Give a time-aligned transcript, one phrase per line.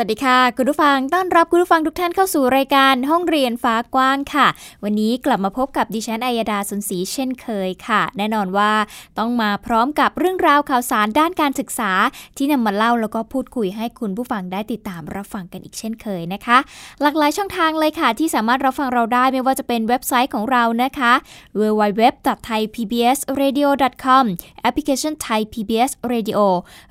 [0.00, 4.46] วัสดีค่ะ คุณผู้ฟังต้อนรับคุณผู้ฟังทุกท่านเข้าสู่รายการห้องเรียนฟ้ากว้างค่ะ
[4.84, 8.72] วันนี้กลับมาพบกับดิฉันอัยดาสุนศรีเช่นเคยค่ะ แน่นอนว่า
[9.18, 11.92] ต้องมาพร้อมกับเรื่องราวข่าวสารด้านการศึกษา
[12.36, 16.58] ที่นำมาเล่าแล้วก็พูดคุยให้คุณผู้ฟังได้ติดตามรับฟังกันอีกเช่นเคยนะคะ
[17.02, 21.12] หลากหลายช่องทางเลยค่ะ ที่สามารถรับฟังเราได้ไม่ว่าจะเป็นเว็บไซต์ของเรานะคะ
[21.60, 24.24] www.thaipbsradio.com
[24.62, 26.38] แอปพลิเคชัน Thai PBS Radio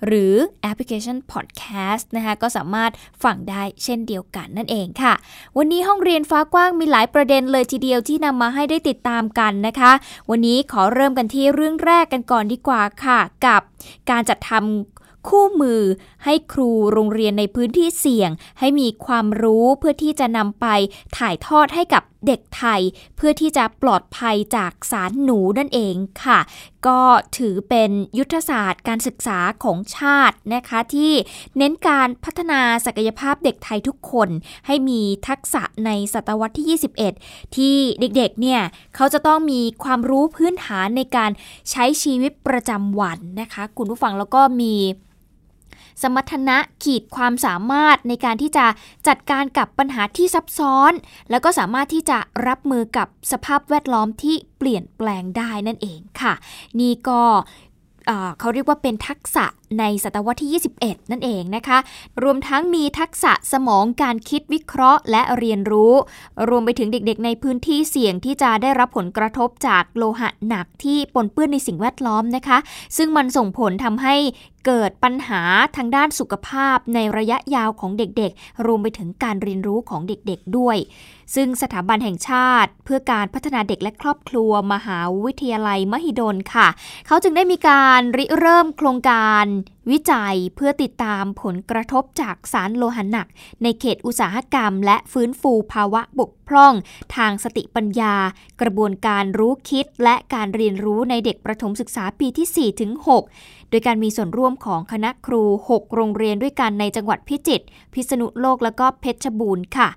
[0.06, 2.92] หรือแอปพลิเคชัน Podcast นะคะก็สามารถ
[3.24, 5.14] ฟังได้เช่นเดียวกันนั่นเองค่ะ
[5.58, 9.92] วันนี้ห้องเรียนฟ้ากว้างมีหลายประเด็นเลยทีเดียวที่นำมาให้ได้ติดตามกันนะคะ
[10.30, 13.62] วันนี้ขอเริ่มกันที่เรื่องแรกกันก่อนดีกว่าค่ะ กับ
[14.10, 14.64] การจัดทำ
[15.28, 15.82] คู่มือ
[16.26, 20.66] ให้ครูโรงเรียนในพื้นที่เสี่ยง ให้มีความรู้เพื่อที่จะนำไป
[21.18, 22.82] ถ่ายทอดให้กับเด็กไทย
[23.16, 26.40] เพื่อที่จะปลอดภัยจากสารหนูนั่นเองค่ะ
[26.88, 27.02] ก็
[27.38, 31.14] ถือเป็นยุทธศาสตร์การศึกษาของชาตินะคะ ที่
[31.58, 34.30] เน้นการพัฒนาศักยภาพเด็กไทยทุกคน
[34.68, 36.80] ให้มีทักษะในศตวรรษที่
[37.20, 38.62] 21 ที่เด็กๆเนี่ย
[38.96, 41.32] เขาจะต้องมีความรู้พื้นฐานในการ
[41.72, 44.76] ใช้ชีวิตประจำวันนะคะ คุณผู้ฟังแล้วก็มี
[46.02, 48.66] สมรรถนะขีดความสามารถในการที่จะ
[49.08, 50.92] จัดการกับปัญหาที่ซับซ้อน
[51.30, 56.34] แล้วก็สามารถที่จะรับมือกับสภาพแวดล้อมที่เปลี่ยนแปลงได้นั่นเองค่ะ
[56.80, 57.22] นี่ก็
[58.40, 59.46] เขาเรียกว่าเป็นทักษะ
[59.80, 61.78] ในศตวรรษที่ 21 นั่นเองนะคะ
[62.24, 65.94] รวมทั้งมีทักษะสมองการคิดวิเคราะห์ และเรียนรู้
[66.50, 72.58] รวมไปถึงเด็กๆ ในพื้นที่เสี่ยงที่จะได้รับผลกระทบจากโลหะหนักที่ปนเปื้อนในสิ่งแวดล้อมนะคะ
[72.98, 74.16] ซึ่งมันส่งผลทำให้
[74.66, 75.42] เกิดปัญหา
[75.76, 80.78] ทางด้านสุขภาพในระยะยาวของเด็กๆ รวมไปถึงการเรียนรู้ของเด็กๆด้วย
[81.36, 86.68] ซึ่งสถาบันแห่งชาติเพื่อการพัฒนาเด็กและครอบครัว มหาวิทยาลัยมหิดลค่ะ
[87.08, 89.74] เขาจึงได้มีการริเริ่มโครงการ день.
[89.92, 93.28] วิจัยเพื่อติดตามผลกระทบจากสารโลหะหนัก
[93.64, 96.74] ในเขตอุตสาหกรรม และฟื้นฟูภาวะบกพร่อง
[97.16, 98.16] ทางสติปัญญา
[98.62, 102.92] กระบวนการรู้คิด และการเรียนรู้ในเด็กประถมศึกษาปีที่ 4 ถึง
[103.32, 109.90] 6 โดยการมีส่วนร่วมของคณะครู 6 โรงเรียนด้วยกันในจังหวัดพิจิตรพิษณุโลกและก็เพชรบูรณ์ค่ะ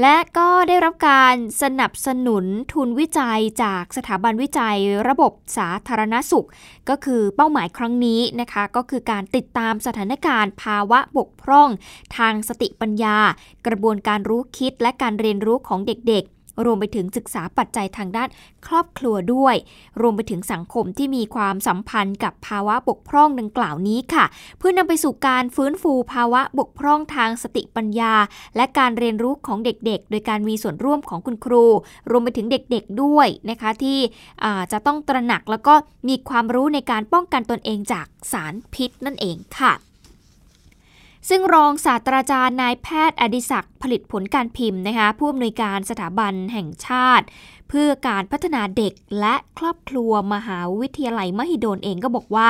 [0.00, 4.78] และก็ได้รับการสนับสนุนทุนวิจัยจากสถาบันวิจัย
[5.08, 6.46] ระบบสาธารณสุข
[6.88, 11.68] ก็คือเป้าหมายครั้งนี้นะคะ ก็คือการติดตามสถานการณ์ภาวะบกพร่อง
[12.16, 13.18] ทางสติปัญญา
[13.66, 16.24] กระบวนการรู้คิดและการเรียนรู้ของเด็ก
[16.64, 18.28] รวมไปถึงศึกษาปัจจัยทางด้าน
[18.66, 19.56] ครอบครัวด้วย
[20.00, 24.24] รวมไปถึงสังคมที่มีความสัมพันธ์กับภาวะบกพร่องดังกล่าวนี้ค่ะ
[24.58, 28.14] เพื่อนำไปสู่การฟื้นฟูภาวะบกพร่องทางสติปัญญา
[28.56, 31.64] และการเรียนรู้ของเด็กๆ โดยการมีส่วนร่วมของคุณครู
[32.10, 33.98] รวมไปถึงเด็กๆด้วยนะคะที่
[34.72, 35.74] จะต้องตระหนักแล้วก็
[36.08, 39.72] มีความรู้ในการป้องกันตนเองจากสารพิษนั่นเองค่ะ
[41.28, 47.24] ซึ่งรองศาสตราจารย์นายแพทย์อดิศักดิ์ผลิตผลการพิมพ์นะคะผู้อำนวยการสถาบันแห่งชาติ
[47.68, 52.48] เพื่อการพัฒนาเด็กและครอบครัวมหาวิทยาลัยมหิดลเองก็บอกว่า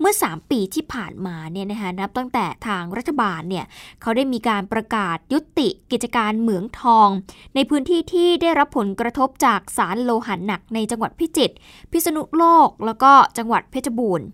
[0.00, 3.64] เมื่อ 3 ปีที่ผ่านมาเนี่ยนะคะนับตั้งแต่ทางรัฐบาลเนี่ย
[4.00, 7.08] เขาได้มีการประกาศยุติกิจการเหมืองทอง
[7.54, 11.54] ในพื้นที่ที่ได้รับผลกระทบจากสารโลหะหนักในจังหวัดพิจิตร
[11.90, 14.26] พิษณุโลก แล้วก็จังหวัดเพชรบูรณ์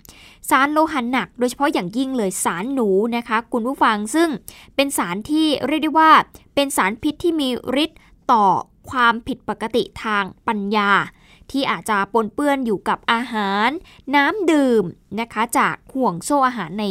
[0.50, 4.28] สารโลหะหนัก โดยเฉพาะอย่างยิ่งเลยสารหนูนะคะคุณผู้ฟังซึ่ง
[4.76, 6.10] เป็นสารที่เรียกได้ว่า
[6.54, 7.48] เป็นสารพิษที่มี
[7.84, 8.00] ฤทธิ์
[8.32, 8.46] ต่อ
[8.90, 10.90] ความผิดปกติทางปัญญา
[11.50, 13.68] ที่อาจจะปนเปื้อนอยู่กับอาหาร
[14.14, 14.84] น้ำดื่ม
[15.20, 16.84] นะคะจากห่วงโซ่อาหารใน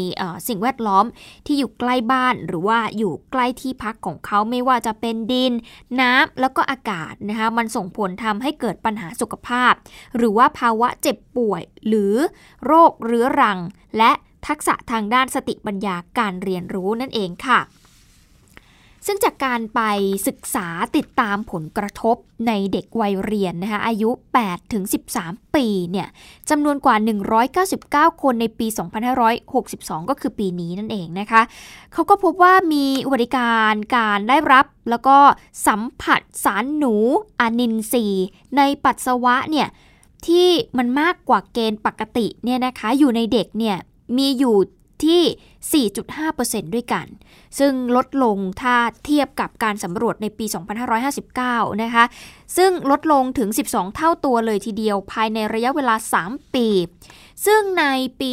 [0.48, 1.06] สิ่งแวดล้อม
[1.46, 5.54] ที่อยู่ใกล้บ้านหรือว่าอยู่ใกล้ที่พักของเขาไม่ว่าจะเป็นดิน
[6.02, 9.74] น้ำแล้วก็อากาศนะคะมันส่งผลทำให้เกิดปัญหาสุขภาพ
[10.18, 12.16] หรือว่าภาวะเจ็บป่วย หรือ
[12.66, 13.60] โรคเรื้อรัง
[13.98, 14.12] และ
[14.48, 17.60] ทักษะทางด้านสติปัญญาการเรียนรู้นั่นเองค่ะ
[19.06, 19.82] ซึ่งจากการไป
[20.28, 22.16] ศึกษาติดตามผลกระทบ
[22.48, 24.10] ในเด็กวัยเรียนนะคะอายุ
[24.42, 24.84] 8 ถึง
[25.18, 26.08] 13 ปีเนี่ย
[26.50, 26.96] จำนวนกว่า
[27.60, 28.68] 199 คนในปี
[29.38, 31.42] 2562 ก็คือปีนี้นั่นเองนะคะ
[31.94, 35.18] เขาก็พบว่ามีอุบัติการการได้รับแล้วก็
[35.68, 36.96] สัมผัสสารหนู
[37.40, 38.06] อานินทรี
[38.58, 39.68] ในปัสสาวะเนี่ย
[40.28, 40.48] ที่
[40.78, 43.78] มันมากกว่าเกณฑ์ปกติเนี่ยนะคะอยู่ในเด็กเนี่ย
[44.18, 44.58] มีอยู่
[45.04, 45.22] ที่
[45.70, 47.08] 4.5%ด้วยกัน
[47.60, 48.76] ซึ่งลดลงถ้า
[49.06, 50.46] เทียบกับการสำรวจในปี
[51.14, 52.04] 2559 นะคะ
[52.58, 56.68] ซึ่งลดลงถึง 12 เท่าตัวเลยทีเดียวภายในระยะเวลา 3 ปี
[57.46, 57.86] ซึ่งใน
[58.20, 58.30] ปี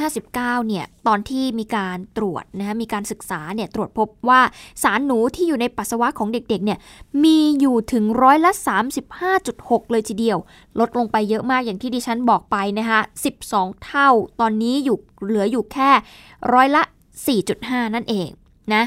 [0.00, 0.34] 2559
[0.68, 4.40] เนี่ย ตอนที่มีการตรวจนะคะมีการศึกษาเนี่ย ตรวจพบว่า
[4.82, 6.78] สารหนูที่อยู่ในปัสสาวะของเด็กๆ เนี่ย
[7.24, 8.52] มีอยู่ถึงร้อยละ
[9.22, 10.38] 35.6 เลยทีเดียว
[10.80, 13.00] ลดลงไปเยอะมากอย่างที่ดิฉันบอกไปนะคะ
[13.42, 14.08] 12 เท่า
[14.40, 15.90] ตอนนี้อยู่เหลืออยู่แค่
[16.54, 16.82] ร้อยละ
[17.38, 18.28] 4.5 นั่นเอง
[18.74, 18.84] นะ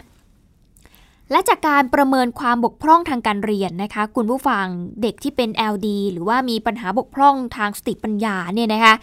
[1.31, 4.65] และจากการประเมินความบกพร่องทางการเรียนนะคะ คุณผู้ฟัง
[5.01, 8.94] เด็กที่เป็น LD หรือว่ามีปัญหาบกพร่องทางสติปัญญาเนี่ยนะคะ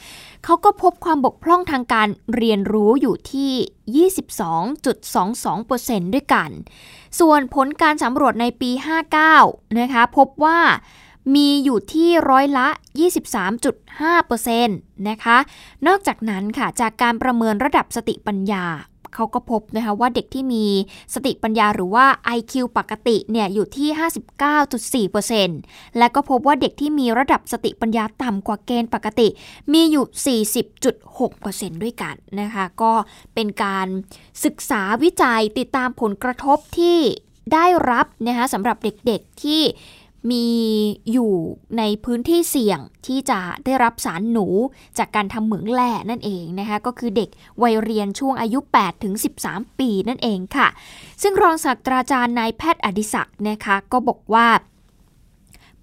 [0.45, 4.09] เขาก็พบความบกพร่องทางการเรียนรู้อยู่ที่
[6.05, 6.51] 22.22%ด้วยกัน
[7.21, 8.71] ส่วนผลการสำรวจในปี
[9.25, 10.59] 59 นะคะ พบว่า
[11.35, 12.69] มีอยู่ที่ร้อยละ
[14.29, 14.69] 23.5%
[15.09, 15.37] นะคะ
[15.87, 18.67] นอกจากนั้นค่ะ จากการประเมินระดับสติปัญญา
[19.15, 20.67] เขาก็พบนะคะว่าเด็กที่มี
[21.15, 22.07] สติปัญญาหรือว่า
[22.37, 23.89] IQ ปกติเนี่ยอยู่ที่
[25.09, 29.29] 59.4%และก็พบว่าเด็กที่มีระดับสติปัญญาต่ำกว่าเกณฑ์ปกติ
[29.73, 30.43] มีอยู่
[30.95, 32.93] 40.6%ด้วยกันนะคะก็
[33.35, 33.87] เป็นการ
[34.45, 36.99] ศึกษาวิจัยติดตามผลกระทบที่
[37.53, 39.63] ได้รับนะคะสำหรับเด็กๆที่
[40.31, 40.47] มี
[41.13, 41.35] อยู่
[41.79, 44.47] ในพื้นที่เสี่ยงที่จะได้รับสารหนู
[44.99, 47.29] จากการทำเหมืองแร่นั่นเองนะคะก็คือเด็ก
[47.63, 49.15] วัยเรียนช่วงอายุ 8 ถึง
[49.47, 50.69] 13 ปีนั่นเองค่ะ
[51.23, 54.49] ซึ่งรองศาสตราจารย์นายแพทย์อดิศักดิ์นะคะก็บอกว่า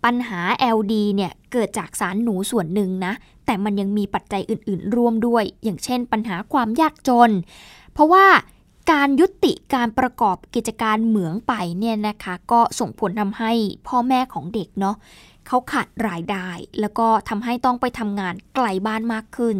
[0.03, 0.41] ปัญหา
[0.77, 3.13] LD เนี่ยเกิดจากสารหนูส่วนหนึ่งนะ
[3.45, 7.31] แต่มันยังมีปัจจัยอื่น ๆ ร่วมด้วย อย่างเช่นปัญหาความยากจน
[7.93, 8.25] เพราะว่า
[8.89, 13.51] การยุติการประกอบกิจการเหมืองไปเนี่ยนะคะก็ส่งผลทำให้
[13.87, 14.95] พ่อแม่ของเด็กเนาะ
[15.47, 16.47] เขาขาดรายได้
[16.79, 19.57] แล้วก็ทำให้ต้องไปทำงานไกลบ้านมากขึ้น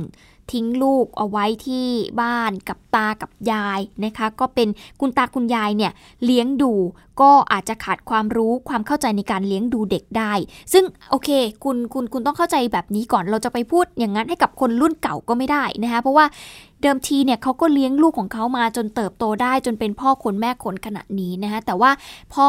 [0.53, 1.87] ทิ้งลูกเอาไว้ที่
[2.21, 4.67] บ้านกับตากับยายนะคะ ก็เป็น
[4.99, 5.91] คุณตาคุณยายเนี่ย
[6.25, 6.73] เลี้ยงดู
[7.21, 10.33] ก็อาจจะขาดความรู้ความเข้าใจในการเลี้ยงดูเด็กได้
[10.73, 11.29] ซึ่งโอเค
[11.63, 16.25] คุณคุณคุณต้องเข้าใจแบบนี้ก่อนเราจะไปพูดอย่างนั้นให้กับคนรุ่นเก่าก็ไม่ได้นะคะ เพราะว่า
[16.81, 21.91] เดิมทีเนี่ยเขาก็เลี้ยงลูกของเขามาจนเติบโตได้จนเป็นพ่อคนแม่คนขนาดนี้นะคะแต่ว่า
[22.33, 22.47] พอ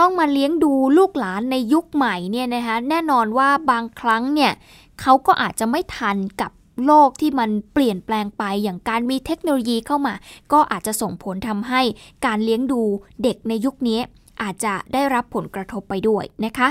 [0.00, 4.52] ต้องมาเลี้ยงดูลูกหลานในยุคใหม่เนี่ยนะคะแน่นอนว่าบางครั้งเนี่ย
[5.00, 6.50] เขาก็อาจจะไม่ทันกับ
[6.86, 10.14] โลกที่มันเปลี่ยนแปลงไปอย่างการมีเทคโนโลยีเข้ามา
[10.52, 11.82] ก็อาจจะส่งผลทำให้
[12.26, 12.82] การเลี้ยงดู
[13.22, 14.00] เด็กในยุคนี้
[14.42, 16.68] อาจจะได้รับผลกระทบไปด้วยนะคะ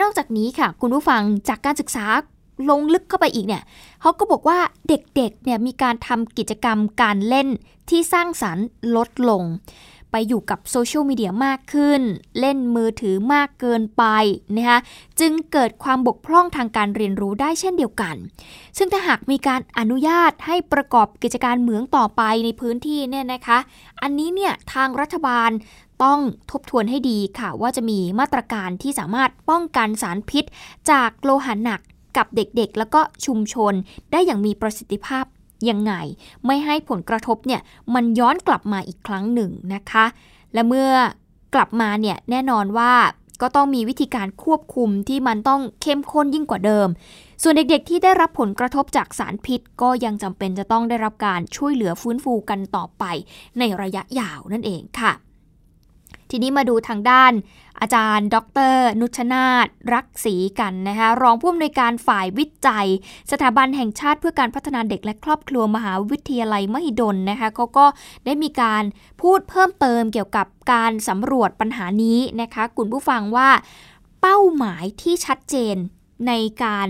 [0.00, 2.06] นอกจากนี้ค่ะ คุณผู้ฟังจากการศึกษา
[2.70, 3.62] ลงลึกเข้าไปอีกเนี่ย
[4.00, 4.58] เขาก็บอกว่า
[4.88, 7.48] เด็กๆเนี่ยมีการทำกิจกรรมการเล่น
[7.90, 8.66] ที่สร้างสรรค์
[8.96, 9.42] ลดลง
[10.10, 12.02] ไปอยู่กับโซเชียลมีเดียมากขึ้น
[12.40, 14.04] เล่นมือถือมากเกินไป
[14.56, 14.78] นะคะ
[15.20, 18.16] จึงเกิดความบกพร่องทางการเรียนรู้ได้เช่นเดียวกัน
[18.78, 23.58] ซึ่งถ้าหากมีการอนุญาตให้ประกอบกิจการเหมืองต่อไปในพื้นที่เนี่ยนะคะ
[24.02, 25.50] อันนี้เนี่ยทางรัฐบาล
[26.04, 26.20] ต้อง
[26.50, 30.44] ทบทวนให้ดีค่ะ ว่าจะมีมาตรการที่สามารถป้องกันสารพิษ
[30.90, 31.80] จากโลหะหนัก
[32.16, 33.74] กับเด็กๆ แล้วก็ชุมชน
[34.12, 35.24] ได้อย่างมีประสิทธิภาพ
[35.70, 35.92] ยังไง
[36.46, 37.60] ไม่ให้ผลกระทบเนี่ย
[37.94, 40.06] มันย้อนกลับมาอีกครั้งหนึ่งนะคะ
[40.54, 40.90] และเมื่อ
[41.54, 42.92] กลับมาเนี่ยแน่นอนว่า
[43.42, 46.88] ก็ต้องมีวิธีการควบคุมที่มันต้องเข้มข้นยิ่งกว่าเดิม
[47.42, 53.04] ส่วนเด็กๆ ที่ได้รับผลกระทบจากสารพิษ ก็ยังจำเป็นจะต้องได้รับการช่วยเหลือฟื้นฟูกันต่อไป
[53.58, 55.12] ในระยะยาวนั่นเองค่ะ
[56.30, 57.32] ทีนี้มาดูทางด้าน
[57.80, 58.36] อาจารย์ ด
[58.72, 62.88] ร นุชนาธรักศรีกันนะคะรองผู้อำนวยการฝ่ายวิจัย
[63.30, 67.86] สถาบันแห่งชาติเพื่อการพัฒนาเด็กและครอบครัวมหาวิทยาลัยมหิดลนะคะเขาก็
[68.24, 68.84] ได้มีการ
[69.22, 73.50] พูดเพิ่มเติมเกี่ยวกับการสำรวจปัญหานี้นะคะคุณผู้ฟังว่า
[74.20, 75.76] เป้าหมายที่ชัดเจน
[76.26, 76.32] ใน
[76.64, 76.88] การ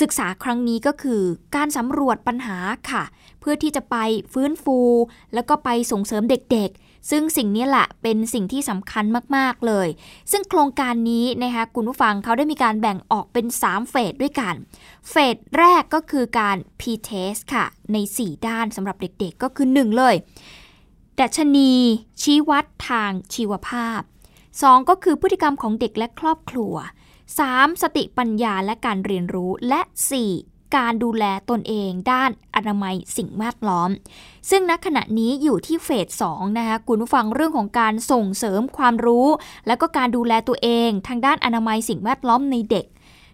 [0.00, 1.22] ศึกษาครั้งนี้ก็คือ
[1.56, 2.58] การสำรวจปัญหา
[2.90, 3.02] ค่ะ
[3.40, 3.96] เพื่อที่จะไป
[4.32, 4.78] ฟื้นฟู
[5.34, 9.04] แล้วก็ไปส่งเสริมเด็กๆ ซึ่งสิ่งนี้แหละเป็นสิ่งที่สำคัญ
[9.36, 9.88] มากๆเลย
[10.30, 14.54] ซึ่งโครงการนี้นะคะคุณผู้ฟังเขาได้มีการแบ่งออกเป็น 3 เฟสด้วยกัน
[15.10, 20.14] เฟสแรกก็คือการ P-test ค่ะ ใน 4 ด้านสำหรับเด็กๆก็คือ 1 เลย
[21.20, 21.72] ดัชนี
[22.22, 24.00] ชี้วัดทางชีวภาพ
[24.50, 26.74] 2 ก็คือพฤติกรรมของเด็กและครอบครัว
[27.28, 27.82] 3.
[27.82, 29.80] สติปัญญาและการเรียนรู้และ
[30.20, 30.51] 4.
[30.76, 33.90] การดูแลตนเองด้านอนามัยสิ่งแวดล้อม
[34.50, 35.88] ซึ่งณขณะนี้อยู่ที่เฟ
[36.20, 39.26] ส2นะคะคุณผู้ฟังเรื่องของการส่งเสริมความรู้
[39.66, 42.86] และก็การดูแลตัวเอง ทางด้านอนามัยสิ่งแวดล้อมในเด็ก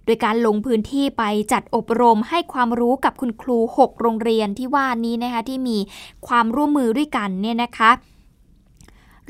[0.05, 5.79] โดยการลงพื้นที่ไปจัดอบรมให้ความรู้กับคุณครู 6 โรงเรียนที่ว่านี้นะคะที่มี
[6.27, 7.91] ความร่วมมือด้วยกันเนี่ยนะคะ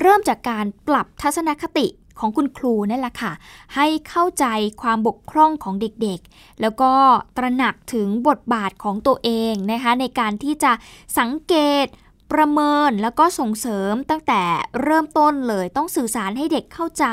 [0.01, 1.87] เริ่มจากการปรับทัศนคติ
[2.21, 3.33] ของคุณครูนั่นแหละค่ะ
[3.75, 4.47] ให้เข้าใจ
[4.83, 6.93] ความบกพร่องของเด็กๆ แล้วก็
[7.37, 10.73] ตระหนักถึงบทบาทของตัวเองนะคะ ในการที่จะ
[11.19, 11.87] สังเกต
[12.35, 14.43] ประเมินแล้วก็ส่งเสริมตั้งแต่
[14.83, 17.07] เริ่มต้นเลยต้องสื่อสารให้เด็กเข้าใจ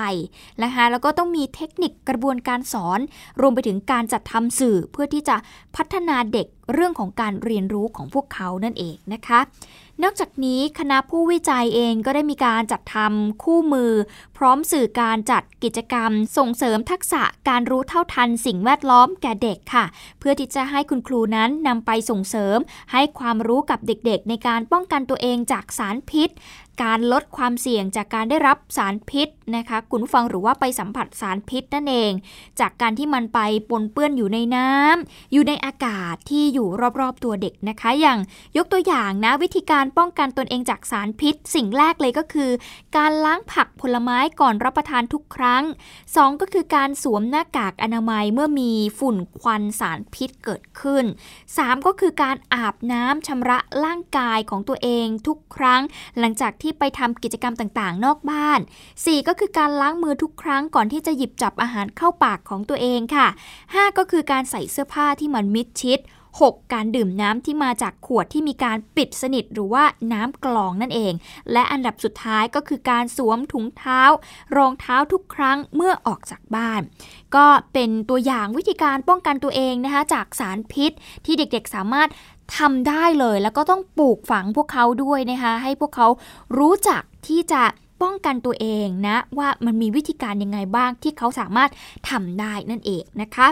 [0.64, 3.00] นะคะแล้วก็ต้องมีเทคนิคกระบวนการสอน
[3.42, 5.36] รวมไปถึงการจัดทำสื่อเพื่อที่จะ
[5.76, 9.40] พัฒนาเด็กเรื่องของการเรียนรู้ของพวกเขานั่นเองนะคะ
[10.04, 13.92] นอกจากนี้คณะผู้วิจัยเองก็ได้มีการจัดทำคู่มือ
[14.38, 19.86] พร้อมสื่อการจัดกิจกรรม ส่งเสริมทักษะการรู้เท่าทันสิ่งแวดล้อมแก่เด็กค่ะ
[20.20, 22.58] เพื่อที่จะให้คุณครูนั้นนำไปส่งเสริม
[22.92, 26.30] ให้ความรู้กับเด็กๆ ในการป้องกันตัวเองจากสารพิษ
[26.84, 32.12] การลดความเสี่ยงจากการได้รับสารพิษนะคะคุณฟังหรือว่าไปสัมผัสสารพิษนั่นเอง
[32.60, 33.40] จากการที่มันไป
[33.70, 36.68] ปนเปื้อนอยู่ในน้ำอยู่ในอากาศที่อยู่
[37.00, 38.20] รอบๆตัวเด็กนะคะ อย่าง
[38.58, 42.52] ยกตัวอย่างนะวิธีการป้องกันตนเองจากสารพิษ สิ่งแรกเลยก็คือ
[42.98, 45.64] การล้างผักผลไม้ก่อนรับประทานทุกครั้ง
[46.06, 51.06] 2 ก็คือการสวมหน้ากากอนามัยเมื่อมีฝุ่นควันสารพิษเกิดขึ้น
[51.46, 55.82] 3 ก็คือการอาบน้ำชำระร่างกายของตัวเองทุกครั้ง
[56.20, 58.60] หลังจากที่ที่ไปทำกิจกรรมต่างๆ นอกบ้าน
[58.94, 63.28] 4 ก็คือการล้างมือทุกครั้งก่อนที่จะหยิบจับอาหารเข้าปากของตัวเองค่ะ
[63.64, 66.00] 5 ก็คือการใส่เสื้อผ้าที่มันมิดชิด
[66.42, 66.74] 6.
[66.74, 71.14] การดื่มน้ำที่มาจากขวดที่มีการปิดสนิทหรือว่าน้ำกรองนั่นเอง
[71.52, 74.02] และอันดับสุดท้ายก็คือการสวมถุงเท้า
[74.58, 76.82] รองเท้าทุกครั้งเมื่อออกจากบ้าน
[77.36, 80.92] ก็เป็นตัวอย่างวิธีการป้องกันตัวเองนะคะจากสารพิษ
[81.26, 82.10] ที่เด็กๆสามารถ
[82.58, 86.08] ทำได้เลยแล้วก็ต้องปลูกฝังพวกเขาด้วยนะคะ ให้พวกเขา
[86.58, 87.64] รู้จักที่จะ
[88.02, 91.70] ป้องกันตัวเองนะ ว่ามันมีวิธีการยังไงบ้างที่เขาสามารถ
[92.10, 93.48] ทำได้นั่นเองนะคะ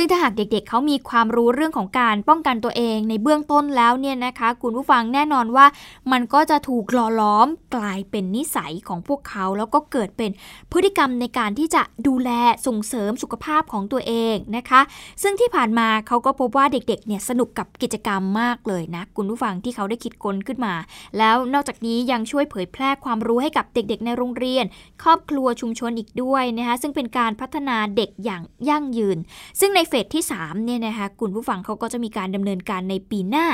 [0.00, 5.66] ซึ่งถ้าหากเด็กๆเเขามีความรู้เรื่องของการป้องกันตัวเองในเบื้องต้นแล้วเนี่ยนะคะ คุณผู้ฟังแน่นอนว่า
[6.12, 10.30] มันก็จะถูกหล่อล้อมกลายเป็นนิสัยของพวกเขา แล้วก็เกิดเป็น
[10.72, 12.30] พฤติกรรมในการที่จะดูแล
[12.66, 14.80] ส่งเสริมสุขภาพของตัวเองนะคะ
[15.22, 20.74] ซึ่งที่ผ่านมาเขาก็พบว่าเด็กๆเนี่ยสนุกกับกิจกรรมมากเลยนะคุณผู้ฟังที่เขาได้คิดค้นขึ้นมา
[21.18, 24.64] แล้วนอกจากนี้ยังช่วยเผยแพร่ความรู้ให้กับเด็กๆ ในโรงเรียน
[25.02, 29.18] ครอบครัวชุมชนอีกด้วยนะคะซึ่งเป็นการพัฒนาเด็กอย่างยั่งยืน
[29.60, 33.46] ซึ่งในเฟสที่3เนี่ยนะคะคุณผู้ฟังเขาก็จะมีการดำเนินการในปีหน้า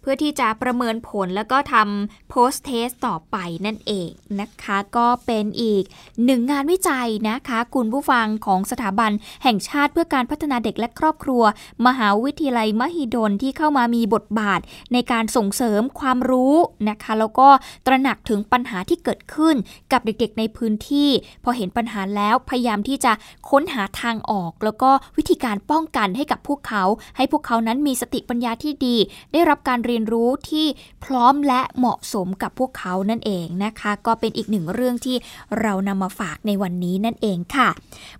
[0.00, 4.08] เพื่อที่จะประเมินผลแล้วก็ทำโพสเทสต่อไปนั่นเอง
[4.40, 5.84] นะคะ ก็เป็นอีก
[6.24, 9.10] หนึ่งงานวิจัยนะคะ คุณผู้ฟังของสถาบัน
[9.42, 11.42] แห่งชาติเพื่อการพัฒนาเด็กและครอบครัว
[11.86, 14.60] มหาวิทยาลัยมหิดลที่เข้ามามีบทบาท
[14.92, 16.54] ในการส่งเสริมความรู้
[16.88, 17.48] นะคะ แล้วก็
[17.86, 19.56] ตระหนักถึงปัญหาที่เกิดขึ้น
[19.92, 21.10] กับเด็กๆในพื้นที่
[21.44, 23.12] พอเห็นปัญหาแล้วพยายามที่จะ
[23.50, 26.84] ค้นหาทางออก แล้วก็วิธีการป้ององกันให้กับพวกเขา
[27.16, 28.96] ให้พวกเขานั้นมีสติปัญญาที่ดี
[29.32, 30.66] ได้รับการเรียนรู้ที่
[31.04, 35.16] พร้อมและเหมาะสมกับพวกเขานั่นเองนะคะ ก็เป็นอีกหนึ่งเรื่องที่
[35.60, 37.68] เรานำมาฝากในวันนี้นั่นเองค่ะ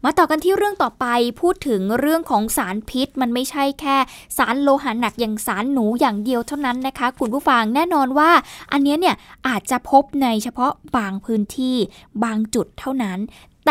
[0.04, 1.06] มาต่อกันที่เรื่องต่อไป
[1.40, 3.96] พูดถึงเรื่องของสารพิษ มันไม่ใช่แค่
[4.38, 8.30] สารโลหะหนักอย่างสารหนูอย่างเดียวเท่านั้นนะคะ คุณผู้ฟังแน่นอนว่า
[8.72, 9.16] อันนี้เนี่ย
[9.48, 11.76] อาจจะพบในเฉพาะบางพื้นที่
[12.24, 13.18] บางจุดเท่านั้น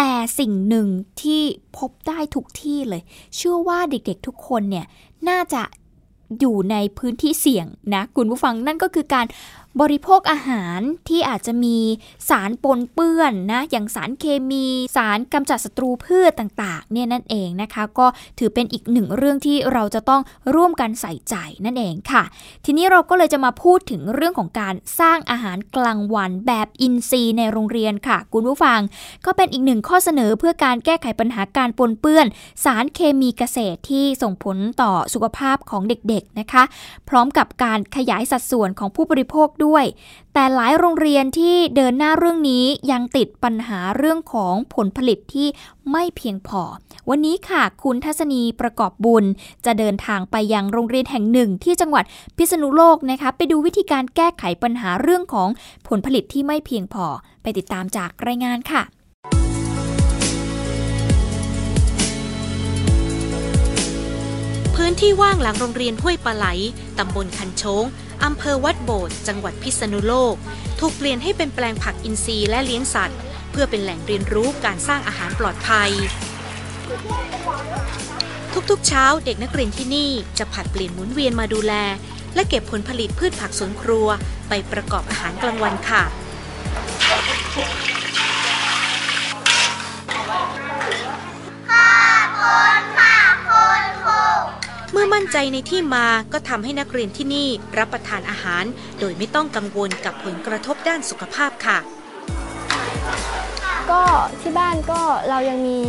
[0.03, 0.88] แต่สิ่งหนึ่ง
[1.22, 1.41] ที่
[1.77, 3.01] พบได้ทุกที่เลย
[3.36, 4.86] เชื่อว่าเด็กๆทุกคนเนี่ย
[5.29, 5.62] น่าจะ
[6.39, 9.25] อยู่ในพื้นที่เสี่ยงนะ คุณผู้ฟังนั่นก็คือการ
[9.80, 11.78] บริโภคอาหารที่อาจจะมี
[12.30, 18.08] สารปนเปื้อนนะ อย่างสารเคมี สารกำจัดศัตรูพืชต่างๆ เนี่ยนั่นเองนะคะ ก็
[18.40, 20.22] ถือเป็นอีกหนึ่งเรื่องที่เราจะต้อง
[20.56, 21.36] ร่วมกันใส่ใจ
[21.66, 22.24] นั่นเองค่ะ
[22.66, 28.80] ทีนี้เราก็เลยจะมาพูดถึงเรื่องของการสร้างอาหารกลางวันแบบอินทรีย์ในโรงเรียนค่ะ คุณผู้ฟัง
[29.25, 32.25] ก็เป็นอีกหนึ่งข้อเสนอเพื่อการแก้ไขปัญหาการปนเปื้อน
[32.63, 36.63] สารเคมีเกษตรที่ส่งผลต่อสุขภาพของเด็กๆนะคะ
[37.10, 39.86] พร้อมกับการขยายสัดส่วนของผู้บริโภคด้วย
[40.34, 45.48] แต่หลายโรงเรียนที่เดินหน้าเรื่องนี้ยังติดปัญหาเรื่องของผลผลิตที่
[45.91, 46.62] ไม่เพียงพอ
[47.10, 49.25] วันนี้ค่ะคุณทัศนีประกอบบุญ
[49.65, 52.03] จะเดินทางไปยังโรงเรียนแห่งหนึ่งที่จังหวัด
[52.38, 55.50] พิษณุโลกนะคะไปดูวิธีการแก้ไขปัญหาเรื่องของ
[55.88, 57.06] ผลผลิตที่ไม่เพียงพอ
[57.41, 58.84] ไปติดตามจากรายงานค่ะ
[64.75, 66.46] พื้นที่ว่างหลังโรงเรียนห้วยปลาไหล
[66.98, 67.84] ตำบลคันโชง
[68.25, 70.36] อำเภอวัดโบสถ์จังหวัดพิษณุโลก
[70.80, 73.20] ถูกเปลี่ยนให้เป็นแปลงผักอินทรีย์และเลี้ยงสัตว์
[73.51, 75.92] เพื่อเป็นแหล่งเรียนรู้การสร้างอาหารปลอดภัย
[78.70, 81.74] ทุกๆ เช้าเด็กนักเรียนที่นี่จะผัดเปลี่ยนหมุนเวียนมาดูแล
[82.36, 84.08] และเก็บผลผลิตพืชผักสวนครัว
[84.50, 86.04] ไปประกอบอาหารกลางวันค่ะ
[94.91, 98.63] เมื่อมั่นใจในที่มาก็ทำให้นักเรียนที่นี่รับประทานอาหาร
[99.00, 101.77] โดยไม่ต้องกังวลกับผลกระทบด้านสุขภาพค่ะ
[103.91, 104.03] ก็
[104.41, 105.79] ที่บ้านก็เรายังมี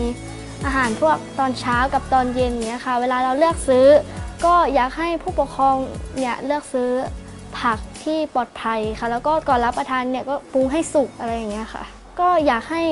[0.65, 3.87] อาหารพวกตอนเช้ากับตอนเย็นเนี้ยค่ะ เวลาเราเลือกซื้อ
[4.45, 5.77] ก็อยากให้ผู้ปกครอง
[6.17, 6.91] เนี่ยเลือกซื้อ
[7.59, 11.85] ผักที่ปลอดภัยค่ะ แล้วก็ก่อนรับประทานเนี่ยก็ปรุงให้สุกอะไรอย่างเงี้ยค่ะ
[12.21, 12.83] ก็อยากให้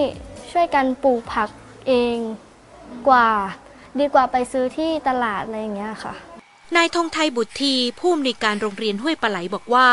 [0.53, 1.49] ช่วยกันปลูกผัก
[1.89, 2.17] เอง
[3.09, 3.31] กว่า
[3.99, 6.15] ดีกว่าไปซื้อที่ตลาดอะไรอย่างเงี้ยค่ะ
[6.77, 9.89] นายธงไทยบุตรทีผู้อำนวยการโรงเรียนห้วยปลาไหลบอกว่า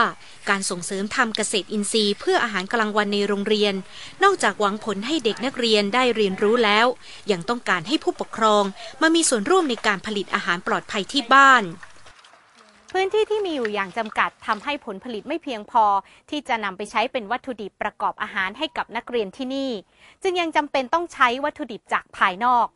[0.49, 3.73] การส่งเสริมทำเกษตรอินทรีย์เพื่ออาหารกลางวันในโรงเรียน
[4.23, 6.87] นอกจากหวังผลให้เด็กนักเรียนได้เรียนรู้แล้ว
[7.31, 8.63] ยังต้องการให้ผู้ปกครอง
[9.01, 11.63] มามีส่วนร่วมในการผลิตอาหารปลอดภัยที่บ้าน
[12.91, 15.85] พื้นที่ที่มีอยู่อย่างจำกัดทำให้ผลผลิตไม่เพียงพอ
[16.29, 19.71] ที่จะนำไปใช้เป็นวัตถุดิบประกอบอาหารให้กับนักเรียนที่นี่
[20.23, 22.67] จึงยังจำเป็นต้องใช้วัตถุดิบจากภายนอก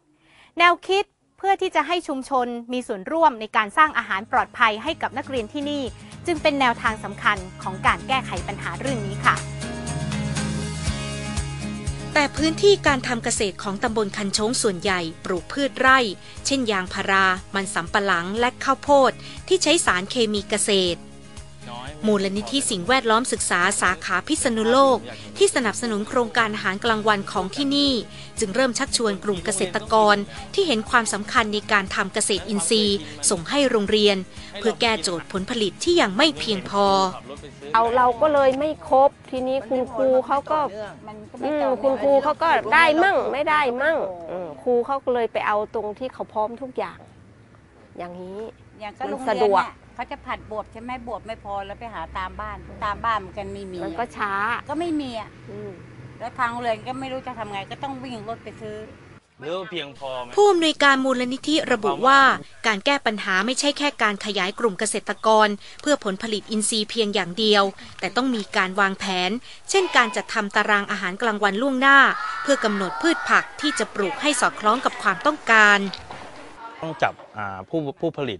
[0.60, 1.04] แนวคิด
[1.38, 5.84] เพื่อที่จะให้ชุมชนมีส่วนร่วมในการสร้างอาหารปลอดภัยให้กับนักเรียนที่นี่
[6.28, 9.36] จึงเป็นแนวทางสำคัญของการแก้ไขปัญหาเรื่องนี้ค่ะ
[12.14, 16.00] แต่พื้นที่การทำเกษตรของตำบลคันโชงส่วนใหญ่ปลูกพืชไร่
[16.46, 19.12] เช่นยางพารา มันสำปะหลังและข้าวโพด
[19.48, 21.00] ที่ใช้สารเคมีเกษตร
[22.08, 24.98] มูลนิธิสิ่งแวดล้อมศึกษาสาขาพิษณุโลก
[25.38, 27.94] ที่สนับสนุนโครงการอาหารกลางวันของที่นี่
[28.40, 30.16] จึงเริ่มชักชวนกลุ่มเกษตรกร
[30.54, 32.98] ที่เห็นความสำคัญในการทำเกษตรอินทรีย์
[33.30, 34.18] ส่งให้โรงเรียน
[34.60, 36.86] เพื่อแก้โจทย์ผลผลิตที่ยังไม่เพียงพอ
[37.74, 40.60] เอาเราก็เลยไม่ครบทีนี้คุณครูเขาก็
[41.46, 43.98] อืมคุณครูเขาก็ได้มั่งไม่ได้มั่ง
[44.32, 46.98] อืมครูเขาก็เลยไปเอาตรงที่เขาพร้อมทุกอย่าง
[47.98, 48.40] อย่างนี้
[48.82, 54.34] อย่างก็มันโรงเรียนสะดวกเนี่ย เขาจะผัดบวบใช่ไหมบวบไม่พอแล้วไปหาตามบ้าน ตามบ้านมันกันไม่มีมันก็ช้า
[54.70, 55.72] ก็ไม่มีอะอืม
[56.20, 58.76] แล้วทางโรงเรียนก็ไม่รู้จะทำไงก็ต้องวิ่งรถไปซื้อ
[59.40, 62.20] หรือว่าเพียงพอไหม ผู้อำนวยการมูลนิธิระบุว่า
[62.68, 65.48] การแก้ปัญหาไม่ใช่แค่การขยายกลุ่มเกษตรกร
[65.82, 67.64] เพื่อผลผลิตอินทรีย์เพียงอย่างเดียว
[68.00, 69.32] แต่ต้องมีการวางแผน
[69.70, 71.98] เช่นการจัดทำตารางอาหารกลางวันล่วงหน้า
[72.44, 75.80] เพื่อกำหนดพืชผักที่จะปลูกให้สอดคล้องกับความต้องการ
[76.82, 78.40] ต้องจับอ่าผู้ผู้ผลิต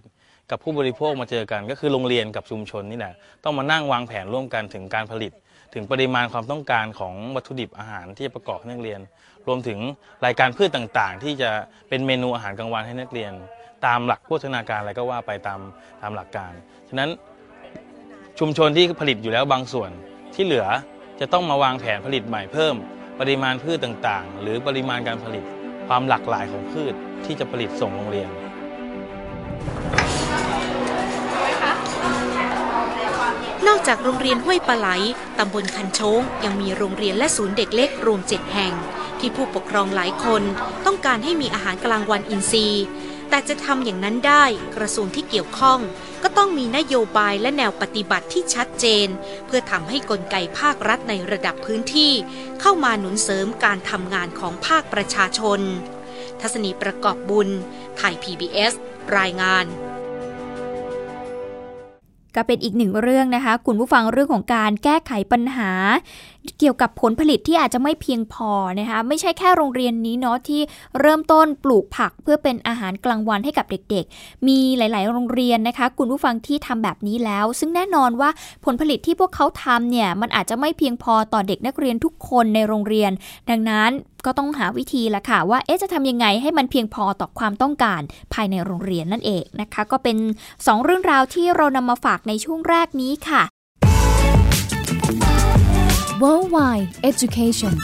[0.50, 5.32] กับผู้บริโภคมาเจอกัน ก็คือโรงเรียนกับชุมชนนี่แหละต้องมานั่งวางแผนร่วมกันถึงการผลิต
[5.74, 9.00] ถึงปริมาณความต้องการของวัตถุดิบอาหารที่จะประกอบให้นักเรียน
[9.46, 9.78] รวมถึง
[10.26, 11.50] รายการพืชต่างๆ ที่จะ
[11.88, 13.32] เป็นเมนูอาหารกลางวันให้นักเรียน
[13.86, 15.60] ตามหลักโภชนาการอะไรก็ว่าไปตาม
[16.02, 16.52] ตามหลักการ
[16.88, 17.10] ฉะนั้น
[18.38, 19.90] ชุมชนที่ผลิตอยู่แล้วบางส่วน
[20.34, 20.66] ที่เหลือ
[21.20, 22.74] จะต้องมาวางแผนผลิตใหม่เพิ่ม
[23.20, 25.44] ปริมาณพืชต่างๆ หรือปริมาณการผลิต
[25.88, 28.30] ความหลากหลายของพืชที่จะผลิตส่งโรงเรียน
[33.72, 34.88] อกจากโรงเรียนห้วยปลาไหล
[35.38, 38.74] ตำบลคันชงยังมีโรงเรียนและศูนย์เด็กเล็กรวมเจ็ดแห่ง
[39.20, 40.42] ที่ผู้ปกครองหลายคน
[40.86, 42.84] ต้องการให้มีอาหารกลางวันอินทรีย์
[43.30, 44.44] แต่จะทำอย่างนั้นได้
[44.76, 45.80] กระทรวงที่เกี่ยวข้อง
[46.22, 49.08] ก็ต้องมีนโยบายและแนวปฏิบัติที่ชัดเจน
[49.46, 52.12] เพื่อทำให้กลไกภาครัฐในระดับพื้นที่
[52.60, 55.60] เข้ามาหนุนเสริมการทำงานของภาคประชาชน
[56.40, 57.48] ทัศนีประกอบบุญ
[57.98, 58.72] ไทย PBS
[59.18, 59.66] รายงาน
[62.36, 65.70] ก็เป็นอีกหนึ่งเรื่องนะคะ คุณผู้ฟังเรื่องของการแก้ไขปัญหา
[66.58, 68.50] เกี่ยวกับผลผลิตที่อาจจะไม่เพียงพอ
[68.80, 70.60] นะคะไม่ใช่แค่โรงเรียนนี้เนาะที่
[71.00, 78.30] เริ่มต้นปลูกผักเพื่อเป็นอาหารกลางวันให้กับเด็กๆ มีหลาย ๆ โรงเรียนนะคะ คุณผู้ฟังที่ทำแบบนี้แล้ว ซึ่งแน่นอนว่า
[78.64, 83.10] ผลผลิตที่พวกเขาทำเนี่ยมันอาจจะไม่เพียงพอต่อเด็กนักเรียนทุกคนในโรงเรียน
[83.50, 83.90] ดังนั้น
[84.26, 88.00] ก็ต้องหาวิธีละค่ะว่าเอ๊ะจะทำยังไงให้มันเพียงพอต่อความต้องการ
[88.34, 90.16] ภายในโรงเรียนนั่นเองนะคะ ก็เป็น
[90.50, 93.42] 2 เรื่องราวที่เรานำมาฝากในช่วงแรกนี้ค่ะ
[96.22, 97.74] Worldwide Education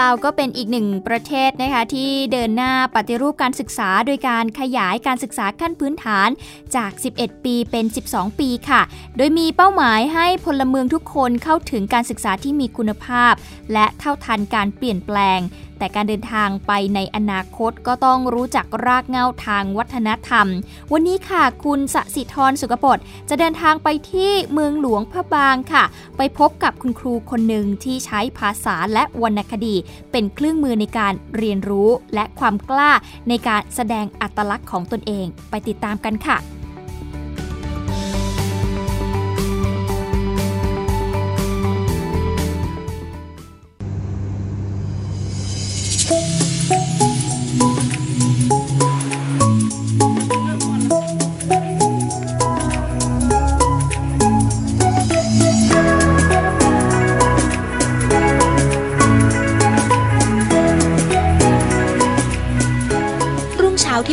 [0.00, 6.28] ลาวก็เป็นอีกหนึ่งประเทศนะคะที่เดินหน้าปฏิรูปการศึกษา โดยการขยายการศึกษาขั้นพื้นฐาน
[6.76, 8.82] จาก 11 ปีเป็น 12 ปีค่ะ
[9.16, 13.32] โดยมีเป้าหมายให้พลเมืองทุกคนเข้าถึงการศึกษาที่มีคุณภาพ
[13.72, 15.40] และเท่าทันการเปลี่ยนแปลง
[15.78, 20.46] แต่การเดินทางไปในอนาคตก็ต้องรู้จักรากเหง้าทางวัฒนธรรม
[20.92, 25.84] วันนี้ค่ะคุณสสิธรสุกปดจะเดินทางไปที่เมืองหลวงพระบางค่ะ
[26.16, 29.74] ไปพบกับคุณครูคนหนึ่งที่ใช้ภาษาและวรรณคดี
[30.12, 32.92] เป็นเครื่องมือในการเรียนรู้และความกล้า
[33.28, 36.57] ในการแสดงอัตลักษณ์ของตนเอง ไปติดตามกันค่ะ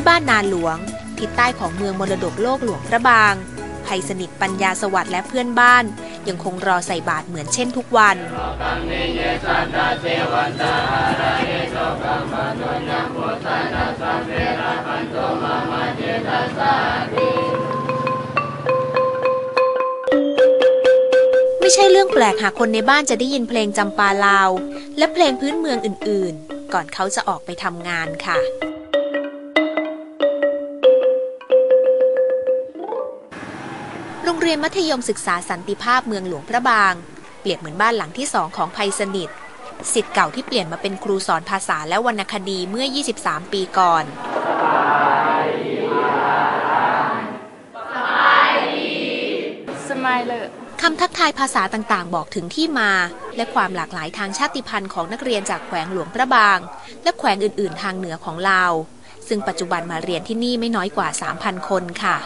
[0.07, 0.77] บ้านนาหลวง
[1.19, 3.33] ทิศใต้ของเมืองมรดกโลกหลวงพระบาง
[3.85, 5.83] ภัยสนิทปัญญาสวัสดิ์และเพื่อนบ้าน
[6.27, 8.17] ยังคงรอใส่บาตรเหมือนเช่นทุกวัน
[21.59, 24.49] ไม่ใช่เรื่องแปลกหากคนในบ้านจะได้ยินเพลงจำปาลาว
[24.97, 28.37] และเพลงพื้นเมืองอื่นๆ ก่อนเขาจะออกไปทำงานค่ะ
[34.47, 36.93] เรียนมัธยมศึกษาสันติภาพเมืองหลวงพระบาง
[37.41, 39.29] เปรียบเหมือนบ้านหลังที่สองของภัยสนิท
[39.93, 42.85] สิทธิ์เก่าที่เปลี่ยนมาเป็นครูสอนภาษาและวรรณคดีเมื่อ
[43.19, 44.03] 23 ปีก่อน
[49.89, 50.45] สมายเลย
[50.81, 52.91] คำทักทายภาษาต่างๆ บอกถึงที่มา
[53.35, 56.59] และความหลากหลายทางชาติพันธุ์ของนักเรียนจากแขวงหลวงพระบาง
[57.03, 58.73] และแขวงอื่น ๆ ทางเหนือของลาว
[59.27, 62.17] ซึ่งปัจจุบันมาเรียนที่นี่ไม่น้อยกว่า 3,000 คนค่ะ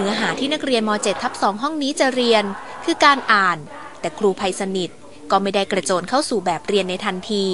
[0.00, 2.44] เนื้อหาที่นักเรียนม .7 ทับ2ห้องนี้จะเรียน
[2.84, 3.58] คือการอ่าน
[4.00, 4.90] แต่ครูภัยสนิท
[5.30, 7.44] ก็ไม่ได้กระโจนเข้าสู่แบบเรียนในทันที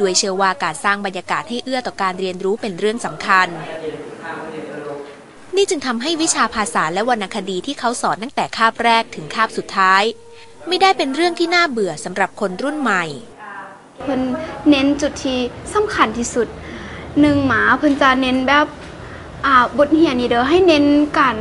[0.00, 3.48] ด้วยเชื่อว่าการสร้างบรรยากาศให้เอื้อต่อการเรียนรู้เป็นเรื่องสำคัญ
[5.56, 10.02] นี่จึงทำให้วิชาภาษาและวรรณคดีที่เขาสอนตั้งแต่คาบแรกถึงคาบสุดท้าย
[10.68, 13.04] ไม่ได้เป็นเรื่องที่น่าเบื่อสำหรับคนรุ่นใหม่
[14.00, 14.20] เพิ่น
[14.70, 15.38] เน้นจุดที่
[15.74, 16.48] สำคัญที่สุด
[17.20, 18.66] หนึ่งหมาเพิ่นจะเน้นแบบ
[19.46, 20.84] อ่าบทเรียนนี่เด้อให้เน้น
[21.18, 21.36] การ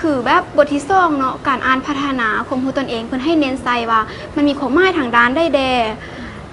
[0.00, 4.00] คือแบบบทที่สองเนาะการอ่านพัฒนาความรู้ตนเองเพิ่นให้เน้นใส่ว่า
[4.36, 5.60] มันมีความหมายทางด้านได้แด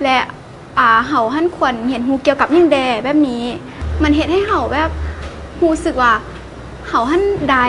[0.04, 0.18] และ
[0.80, 3.44] อ่าเฮาหันควรเห็นฮู้เกี่ยวกับหยังแดแบบนี้
[4.04, 4.90] มันเฮ็ดให้เฮาแบบ
[5.62, 6.14] รู้สึกว่า
[6.88, 7.66] เฮาหันได้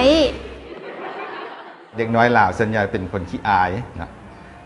[1.97, 4.11] เด็กน้อยลาวส่วนใหญ่เป็นคนขี้อายเนาะ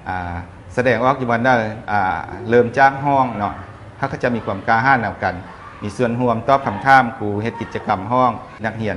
[0.09, 0.35] อ่า
[0.75, 1.55] แสดงออกอยู่วันได้
[1.91, 2.17] อ่า
[2.51, 3.55] เริ่มจ้างห้องเนาะ
[3.97, 5.35] เขาก็จะมีความกล้าหาญนำกัน
[5.83, 8.31] มีส่วนร่วมตอบคำถามครูเฮ็ดกิจกรรมห้อง
[8.67, 8.97] นักเรียน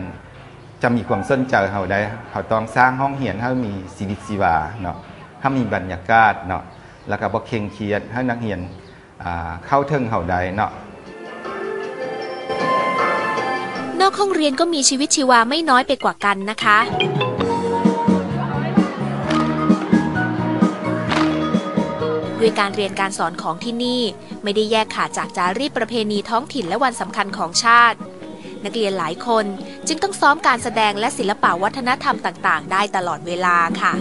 [0.82, 2.00] จะมีความสนใจเขาได้
[2.32, 4.98] เขาต้องสร้างห้องเรียนให้มีชีวิตชีวาเนาะ
[5.42, 6.64] ให้มีบรรยากาศเนาะ
[7.10, 8.60] แล้วก็บ่เคร่งเครียดให้นักเรียน
[9.68, 10.72] เข้าถึงเขาได้เนาะ
[14.00, 16.78] นอกห้องเรียนก็มีชีวิตชีวาไม่น้อยไปกว่ากันนะคะ
[22.40, 24.02] ด้วยการเรียนการสอนของที่นี่
[24.44, 27.98] ไม่ได้แยกขาดจากจารีตประเพณีท้องถิ่นและวันสำคัญของชาติ
[28.66, 29.46] นักเรียนหลายคน
[29.88, 33.94] จึงต้องซ้อมการแสดงและศิลปะวัฒนธรรมต่าง ๆ ได้ตลอดเวลาค่ะ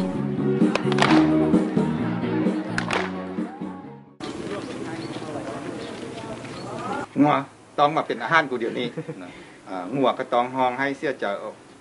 [7.21, 7.37] งัว
[7.79, 8.89] ต้องมาเป็นอาหารกูเดี๋ยวนี้
[9.23, 9.33] นะ
[9.69, 11.35] อ่างัวก็ต้องห้องให้เสื้อเจอ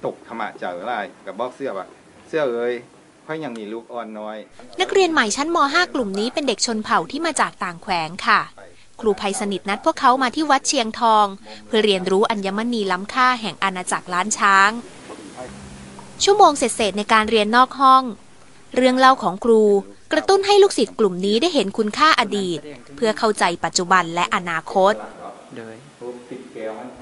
[0.05, 0.93] ตกขมะเจออะไร
[1.25, 1.85] กับบอกเสื้อว่า
[2.27, 2.73] เสื้อเอ้ย
[3.25, 4.37] ค่อยยังมีลูกอ่อนน้อย
[4.81, 8.39] นักเรียนใหม่ชั้นม .5 กลุ่มนี้เป็นเด็กชนเผ่าที่มาจากต่างแขวงค่ะ
[8.99, 11.25] ครูภัยสนิทนัดพวกเขามาที่วัดเชียงทอง
[11.67, 14.71] เพื่อเรียนรู้อัญมณีล้ำค่าแห่งอาณาจักรล้านช้าง
[16.23, 18.03] ชั่วโมงเศษๆในการเรียนนอกห้อง
[18.75, 19.63] เรื่องเล่าของครู
[20.11, 22.59] กระตุ้นให้ลูกศิษย์กลุ่มนี้ได้เห็นคุณค่าอดีต
[22.95, 24.93] เพื่อเข้าใจปัจจุบันและอนาคต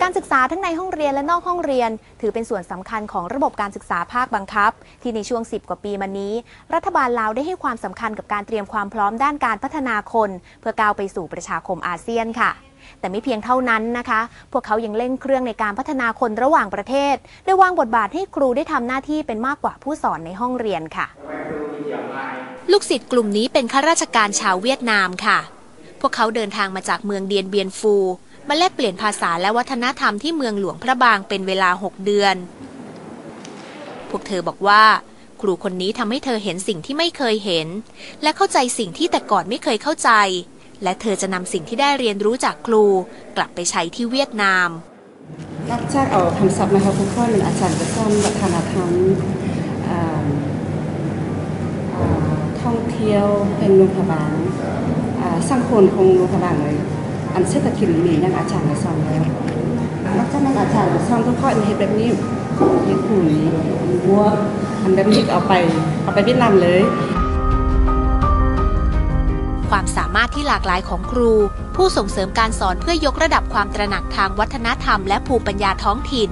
[0.03, 1.89] การศึกษาทั้งในห้องเรียนและนอกห้องเรียน
[2.21, 6.33] ถือเป็นส่วนสำคัญของระบบการศึกษาภาคบังคับ ที่ในช่วง 10 กว่าปีมานี้
[6.73, 12.51] รัฐบาลลาวได้ให้ความสำคัญกับการเตรียมความพร้อมด้านการพัฒนาคน เพื่อก้าวไปสู่ประชาคมอาเซียนค่ะ
[12.99, 21.07] แต่ไม่เพียงเท่านั้นนะคะ พวกเขายังเร่งเครื่องในการพัฒนาคนระหว่างประเทศโดยวางบทบาทให้ครูได้ทำหน้าที่เป็นมากกว่าผู้สอนในห้องเรียนค่ะ
[22.71, 25.39] ลูกศิษย์กลุ่มนี้เป็นข้าราชการชาวเวียดนามค่ะ
[26.01, 27.95] พวกเขาเดินทางมาจากเมืองเดียนเบียนฟู
[28.47, 32.35] มาแลกเปลี่ยนภาษาและวัฒนธรรมที่เมืองหลวงพระบางเป็นเวลา 6 เดือน
[34.09, 34.83] พวกเธอบอกว่า
[35.41, 37.67] ครูคนนี้ทำให้เธอเห็นสิ่งที่ไม่เคยเห็น
[38.21, 40.11] และเข้าใจสิ่งที่แต่ก่อนไม่เคยเข้าใจ
[40.83, 42.83] และเธอจะนำสิ่งที่ได้เรียนรู้จากครู
[43.37, 44.69] กลับไปใช้ที่เวียดนาม
[45.69, 48.89] นอกจากเอาคำศัพท์มาครับคุณพ่อเป็นอาจารย์จะสอนวัฒนธรรม
[52.61, 53.25] ท่องเที่ยว
[53.57, 54.35] เป็นโรงพยาบาล
[55.21, 56.75] อ่าสังคนของโรงพยาบาลเลย
[57.41, 59.23] นเศรษฐกิจนี่ยังอาจารย์จะสอนแล้ว
[60.17, 62.09] นอกจากนั้นอาจารย์สอนทุกข้ออันเห็นแบบนี้
[62.89, 63.25] ญี่ปุ่น
[64.05, 64.23] บัว
[64.81, 65.53] อันแบบนี้เอาไป
[66.03, 66.81] เอาไปเวียดนามเลย
[69.69, 71.31] ความสามารถที่หลากหลายของครู
[71.75, 76.29] ผู้ส่งเสริมการสอนเพื่อยกระดับความตระหนักทางวัฒนธรรมและภูมิปัญญาท้องถิ่น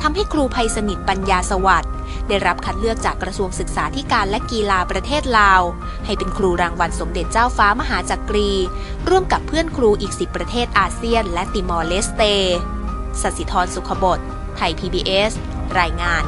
[0.00, 1.90] ทำให้ครูภัยสนิทปัญญาสวัสดิ์
[2.28, 5.62] ได้รับคัดเลือกจากกระทรวงศึกษาธิการและกีฬาประเทศลาว
[6.04, 8.50] ให้เป็นครูรางวัลสมเด็จเจ้าฟ้ามหาจักรี
[9.08, 12.22] ร่วมกับเพื่อนครูอีก 10 ประเทศอาเซียน และติมอร์เลสเต
[13.20, 14.18] สสิธรสุขบด
[14.56, 15.32] ไทย PBS
[15.78, 16.24] รายงาน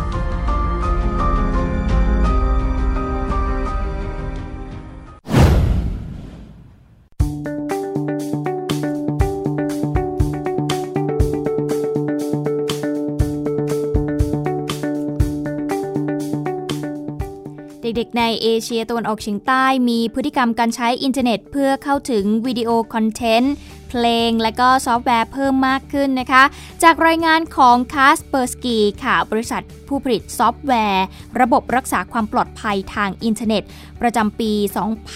[18.43, 23.55] เอเชียตะวันออกเฉียงใต้มีพฤติกรรมการใช้อินเทอร์เน็ต เพื่อเข้าถึงวิดีโอ content
[23.91, 26.43] เพลงและก็ซอฟต์แวร์เพิ่มมากขึ้นนะคะ
[26.83, 31.05] จากรายงานของ c a s p e r s k y ค่ะ บริษัทผู้ผลิตซอฟต์แวร์
[31.41, 33.63] ระบบรักษาความปลอดภัยทางอินเทอร์เน็ต
[34.01, 34.53] ประจำปี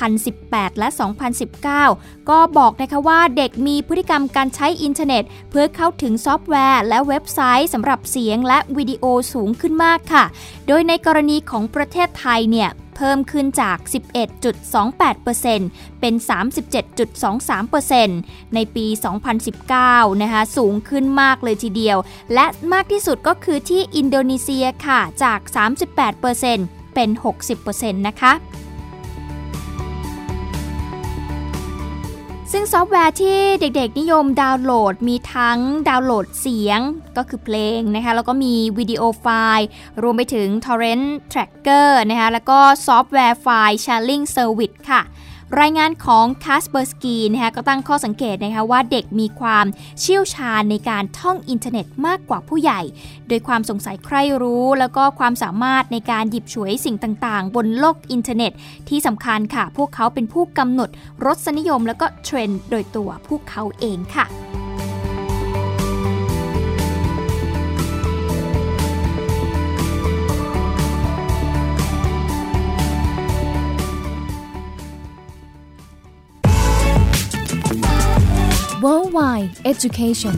[0.08, 0.88] 2018 และ
[1.58, 10.24] 2019 ก็บอกนะคะว่าเด็กมีพฤติกรรมการใช้อินเทอร์เน็ต เพื่อเข้าถึงซอฟต์แวร์ และเว็บไซต์สำหรับเสียงและวิดีโอสูงขึ้นมากค่ะ
[10.68, 13.78] โดยในกรณีของประเทศไทยเนี่ย เพิ่มขึ้นจาก
[14.64, 16.14] 11.28%เป็น
[17.74, 18.86] 37.23%ในปี
[19.54, 21.98] 2019 นะคะ สูงขึ้นมากเลยทีเดียว
[22.34, 25.40] และมากที่สุดก็คือที่อินโดนีเซียค่ะ จาก
[26.16, 27.10] 38%เป็น
[27.58, 28.32] 60%นะคะ
[32.54, 36.80] ซึ่งซอฟต์แวร์ที่เด็กๆนิยมดาวน์โหลดมีทั้งดาวน์โหลดเสียง
[37.16, 39.68] ก็คือเพลงนะคะแล้วก็มีวิดีโอไฟล์
[40.02, 45.02] รวมไปถึง Torrent Tracker นะคะแล้วก็ซอฟต์แวร์ file Sharing Service ค่ะ
[45.60, 49.66] รายงานของ Kaspersky นะคะก็ตั้งข้อสังเกตนะคะว่าเด็กมีความ
[50.00, 52.80] เชี่ยวชาญในการท่องอินเทอร์เน็ตมากกว่าผู้ใหญ่
[53.28, 58.52] โดยความสงสัยใคร่รู้ แล้วก็ความสามารถในการหยิบฉวยสิ่งต่างๆ บนโลกอินเทอร์เน็ต
[58.88, 60.90] ที่สำคัญค่ะ พวกเขาเป็นผู้กำหนด
[61.24, 64.26] รสนิยม แล้วก็เทรนด์โดยตัวพวกเขาเองค่ะ
[78.84, 80.36] Worldwide Education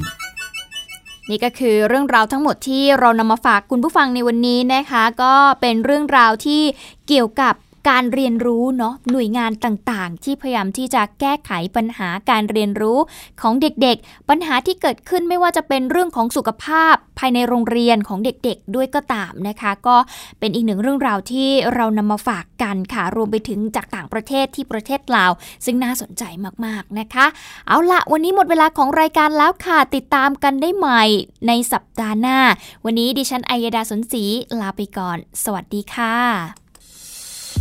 [1.31, 6.63] นี่ก็คือเรื่องราวทั้งหมดที่เรานำมาฝากคุณผู้ฟังในวันนี้นะคะ ก็เป็นเรื่องราวที่
[7.09, 7.55] เกี่ยวกับ
[7.89, 12.99] การเรียนรู้เนาะหน่วยงานต่างๆ ที่พยายามที่จะแก้ไขปัญหาการเรียนรู้
[13.41, 19.97] ของเด็กๆ ปัญหาที่เกิดขึ้นไม่ว่าจะเป็นเรื่องของสุขภาพภายในโรงเรียนของเด็กๆ ด้วยก็ตามนะคะ ก็
[20.39, 25.33] เป็นอีกหนึ่งเรื่องราวที่เรานำมาฝากกันค่ะ รวมไปถึงจากต่างประเทศที่ประเทศลาว
[25.65, 26.23] ซึ่งน่าสนใจ
[26.65, 27.27] มากๆนะคะ
[27.69, 31.03] เอาละวันนี้หมดเวลาของรายการแล้วค่ะ ติดตามกันได้ใหม่
[31.49, 32.39] ในสัปดาห์หน้า
[32.85, 34.25] วันนี้ดิฉันอัยดาสนศรี
[34.61, 36.64] ลาไปก่อน สวัสดีค่ะ